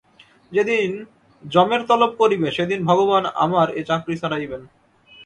[0.51, 0.91] যে দিন
[1.43, 4.61] যমের তলব পড়িবে, সে দিন ভগবান আমার এ চাকরি ছাড়াইবেন।